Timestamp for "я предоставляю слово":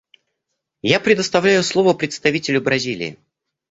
0.81-1.93